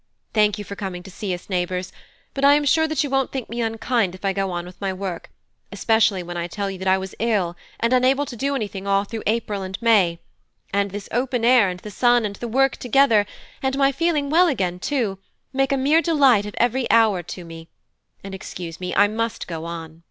"Thank 0.33 0.57
you 0.57 0.63
for 0.63 0.75
coming 0.75 1.03
to 1.03 1.11
see 1.11 1.31
us, 1.31 1.47
neighbours; 1.47 1.93
but 2.33 2.43
I 2.43 2.55
am 2.55 2.65
sure 2.65 2.87
that 2.87 3.03
you 3.03 3.09
won't 3.11 3.31
think 3.31 3.49
me 3.49 3.61
unkind 3.61 4.15
if 4.15 4.25
I 4.25 4.33
go 4.33 4.49
on 4.49 4.65
with 4.65 4.81
my 4.81 4.91
work, 4.91 5.29
especially 5.71 6.23
when 6.23 6.37
I 6.37 6.47
tell 6.47 6.71
you 6.71 6.79
that 6.79 6.87
I 6.87 6.97
was 6.97 7.13
ill 7.19 7.55
and 7.79 7.93
unable 7.93 8.25
to 8.25 8.35
do 8.35 8.55
anything 8.55 8.87
all 8.87 9.03
through 9.03 9.21
April 9.27 9.61
and 9.61 9.79
May; 9.79 10.17
and 10.73 10.89
this 10.89 11.07
open 11.11 11.45
air 11.45 11.69
and 11.69 11.81
the 11.81 11.91
sun 11.91 12.25
and 12.25 12.35
the 12.37 12.47
work 12.47 12.77
together, 12.77 13.27
and 13.61 13.77
my 13.77 13.91
feeling 13.91 14.31
well 14.31 14.47
again 14.47 14.79
too, 14.79 15.19
make 15.53 15.71
a 15.71 15.77
mere 15.77 16.01
delight 16.01 16.47
of 16.47 16.55
every 16.57 16.89
hour 16.89 17.21
to 17.21 17.45
me; 17.45 17.69
and 18.23 18.33
excuse 18.33 18.79
me, 18.79 18.95
I 18.95 19.07
must 19.07 19.45
go 19.47 19.65
on." 19.65 19.99